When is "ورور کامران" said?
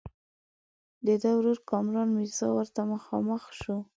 1.37-2.09